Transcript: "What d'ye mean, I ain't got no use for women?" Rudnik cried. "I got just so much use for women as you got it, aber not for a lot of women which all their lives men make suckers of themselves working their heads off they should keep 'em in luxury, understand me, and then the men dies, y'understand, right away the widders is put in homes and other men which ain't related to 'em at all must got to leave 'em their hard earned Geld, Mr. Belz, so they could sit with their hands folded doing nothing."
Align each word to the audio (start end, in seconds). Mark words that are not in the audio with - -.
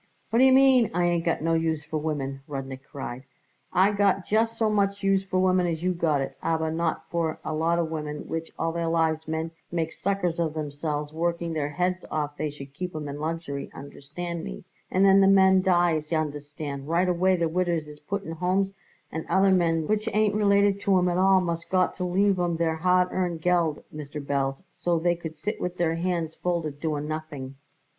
"What 0.31 0.39
d'ye 0.39 0.49
mean, 0.49 0.89
I 0.95 1.05
ain't 1.05 1.25
got 1.25 1.43
no 1.43 1.53
use 1.53 1.83
for 1.83 1.99
women?" 1.99 2.41
Rudnik 2.47 2.83
cried. 2.85 3.23
"I 3.71 3.91
got 3.91 4.25
just 4.25 4.57
so 4.57 4.67
much 4.67 5.03
use 5.03 5.23
for 5.23 5.37
women 5.37 5.67
as 5.67 5.83
you 5.83 5.93
got 5.93 6.21
it, 6.21 6.35
aber 6.41 6.71
not 6.71 7.07
for 7.11 7.39
a 7.45 7.53
lot 7.53 7.77
of 7.77 7.91
women 7.91 8.27
which 8.27 8.51
all 8.57 8.71
their 8.71 8.87
lives 8.87 9.27
men 9.27 9.51
make 9.71 9.93
suckers 9.93 10.39
of 10.39 10.55
themselves 10.55 11.13
working 11.13 11.53
their 11.53 11.69
heads 11.69 12.03
off 12.09 12.35
they 12.35 12.49
should 12.49 12.73
keep 12.73 12.95
'em 12.95 13.07
in 13.07 13.19
luxury, 13.19 13.69
understand 13.75 14.43
me, 14.43 14.63
and 14.89 15.05
then 15.05 15.21
the 15.21 15.27
men 15.27 15.61
dies, 15.61 16.11
y'understand, 16.11 16.87
right 16.89 17.07
away 17.07 17.35
the 17.35 17.47
widders 17.47 17.87
is 17.87 17.99
put 17.99 18.23
in 18.23 18.31
homes 18.31 18.73
and 19.11 19.23
other 19.29 19.51
men 19.51 19.85
which 19.85 20.09
ain't 20.13 20.33
related 20.33 20.79
to 20.79 20.97
'em 20.97 21.09
at 21.09 21.19
all 21.19 21.39
must 21.41 21.69
got 21.69 21.93
to 21.93 22.03
leave 22.03 22.39
'em 22.39 22.57
their 22.57 22.77
hard 22.77 23.07
earned 23.11 23.39
Geld, 23.43 23.83
Mr. 23.95 24.19
Belz, 24.19 24.63
so 24.71 24.97
they 24.97 25.15
could 25.15 25.35
sit 25.37 25.61
with 25.61 25.77
their 25.77 25.93
hands 25.93 26.33
folded 26.33 26.79
doing 26.79 27.07
nothing." 27.07 27.53